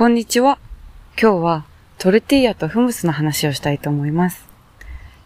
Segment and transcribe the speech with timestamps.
[0.00, 0.58] こんにちは。
[1.20, 1.66] 今日は
[1.98, 4.48] トルティーヤとフムスの話をしたいと思います。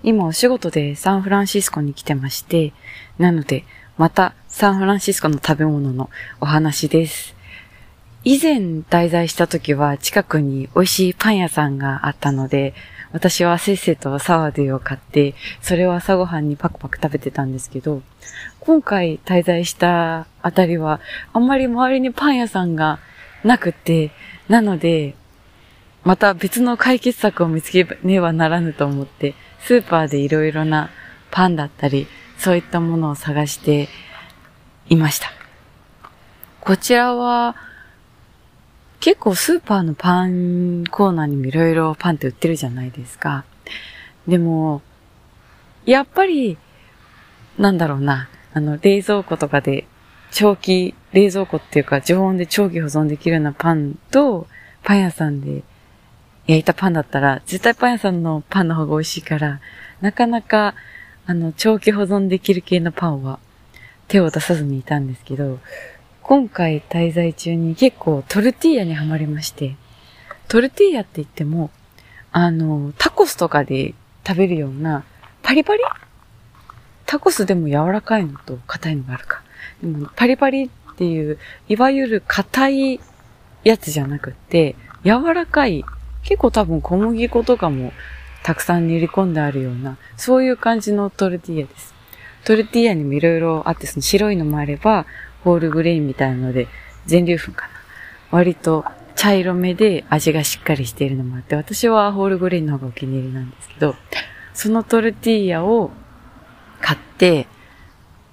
[0.03, 2.73] 今お仕事でサンフランシスコに来てまして、
[3.17, 3.63] なので
[3.99, 6.11] またサンフランシスコの食べ物の
[6.41, 7.37] お話です。
[8.25, 12.75] 以前滞在した時は近くに美味しいパン屋さんがあったので、
[13.13, 18.03] 私はせっせとサワデーを買って、それを朝ごはんにパクパク食べてたんですけど、
[18.59, 21.01] 今回滞在したあたりは、
[21.33, 22.99] あんまり周りにパン屋さんが
[23.45, 24.11] なくて、
[24.49, 25.15] なので、
[26.05, 30.91] また別の解決策を見つけねばならぬと思って、スーパーでいろいろな
[31.31, 33.89] パンだったり、そういったものを探して
[34.89, 35.33] いました。
[36.61, 37.57] こちらは、
[39.01, 43.45] 結構スーパーのパンコーナーにもいろいろパンって売ってるじゃないですか。
[44.27, 44.83] でも、
[45.85, 46.57] やっぱり、
[47.59, 49.87] なんだろうな、あの、冷蔵庫とかで
[50.31, 54.47] 長期、冷蔵庫っていうか常温で長期保存できるようなパンと、
[54.83, 55.63] パン屋さんで
[56.47, 59.61] 焼いたパンだったら、絶対パン屋さんのパンの方が美味しいから、
[60.01, 60.75] なかなか、
[61.25, 63.39] あの、長期保存できる系のパンは
[64.09, 65.61] 手を出さずにいたんですけど、
[66.21, 69.77] 今回滞在中に結構トルティーヤにはまりまして、
[70.49, 71.71] トルティーヤって言っても、
[72.33, 73.95] あの、タコスとかで
[74.27, 75.05] 食べるような
[75.43, 75.83] パリパリ？
[77.07, 79.43] タコスでも柔らかいのと硬いのがあるか。
[79.81, 83.01] でもパリパリっていう、いわゆる硬い
[83.65, 85.85] やつじゃなくて、柔らかい、
[86.23, 87.93] 結構多分小麦粉とかも
[88.45, 91.95] たくさん練り込んであるような、そういう感じのトルティーヤです。
[92.45, 95.07] トルティーヤにもいろいろあって、その白いのもあれば、
[95.43, 96.69] ホールグレインみたいなので、
[97.07, 97.73] 全粒粉かな。
[98.31, 98.85] 割と
[99.17, 103.97] 茶色めで味がしっかりしているのもあって、私はホールグレインの方がお気に入りなんですけど、
[104.53, 105.91] そのトルティーヤを
[106.81, 107.47] 買って、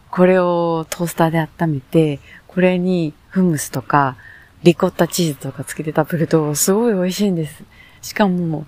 [0.09, 2.19] これをトースターで温めて、
[2.53, 4.17] これにフムスとか、
[4.63, 7.63] リコッタチーズとかつけて食べると、すごい美味しいんです。
[8.01, 8.65] しかも、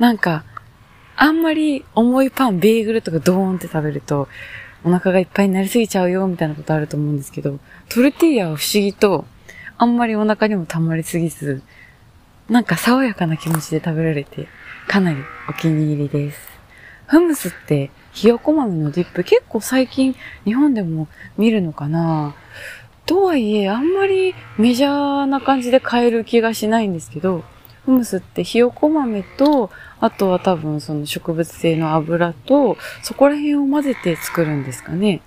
[0.00, 0.44] なんか、
[1.16, 4.28] あんまり重いパン、ベーグルとかドーンって食べると、
[4.82, 9.24] お腹がいっぱいになりすぎちゃうよ、みたいなことあると思うんですけど、トルティーヤは不思議と、
[9.78, 11.62] あんまりお腹にも溜まりすぎず、
[12.48, 14.48] なんか爽やかな気持ちで食べられて、
[14.88, 16.54] かなりお気に入りです。
[17.06, 20.14] フムスってひよこ豆のディップ結構最近
[20.44, 22.34] 日本でも見るのかな
[23.06, 27.44] とはいえ、あんまりメジャーな感じで買える気がしないんですけど、
[27.84, 29.70] フムスってひよこ豆と、
[30.00, 35.20] あとは多分その植物性の油と、そこら辺を混ぜて作るんですかね。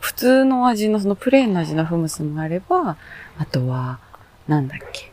[0.00, 2.96] 普通の味の、そのプレーンの味のフムスもあれば、
[3.38, 4.00] あとは、
[4.48, 5.12] なんだっけ。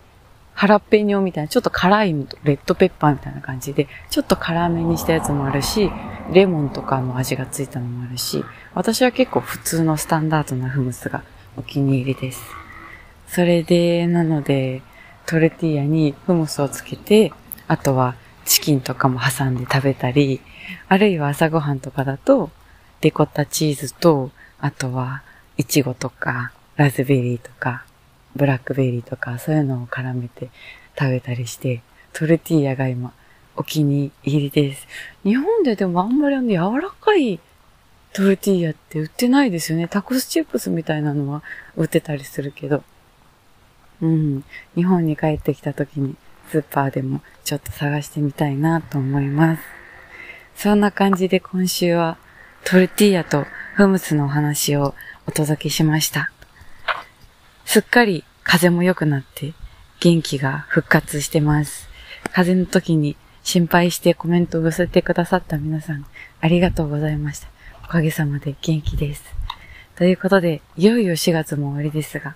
[0.55, 2.13] ハラペニョみたいな、ちょっと辛い、
[2.43, 5.91] レッドペッパーみたいな感じで、ちょっと辛めにしたやつもあるし、
[6.33, 8.43] レモンとかの味がついたのもあるし、
[8.73, 11.23] 私は結構普通のスタンダードなフムスが
[11.57, 12.41] お気に入りです。
[13.27, 14.81] それで、なので、
[15.25, 17.31] トルティーヤにフムスをつけて、
[17.67, 18.15] あとは
[18.45, 20.41] チキンとかも挟んで食べたり、
[20.87, 22.49] あるいは朝ごはんとかだと、
[23.01, 25.23] デコッタチーズと、あとは、
[25.57, 27.85] イチゴとか、ラズベリーとか、
[28.35, 30.49] ブラックベリーとかそういうのを絡めて
[30.97, 31.81] 食べたりして、
[32.13, 33.13] トルティーヤが今
[33.55, 34.87] お気に入りです。
[35.23, 37.39] 日本ででもあんまりあの柔らかい
[38.13, 39.87] トルティーヤって売ってないですよね。
[39.87, 41.43] タコスチップスみたいなのは
[41.75, 42.83] 売ってたりするけど。
[44.01, 44.43] うん。
[44.75, 46.15] 日本に帰ってきた時に
[46.49, 49.63] スーパーでもちょっと探してみたいなと思います。
[50.55, 52.17] そんな感じで今週は
[52.65, 54.93] トルティーヤとフムスのお話を
[55.27, 56.31] お届けしました。
[57.65, 59.53] すっかり風も良くなって
[59.99, 61.87] 元気が復活してます。
[62.33, 66.05] 風の時に心配してコメントを寄せてくださった皆さん
[66.41, 67.58] ありがとうございました。
[67.89, 69.23] おかげさまで元気です。
[69.95, 72.35] ということで、いよいよ4月も終わりですが、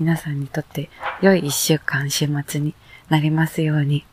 [0.00, 0.90] 皆さんにとって
[1.22, 2.74] 良い1週間週末に
[3.08, 4.04] なりますように。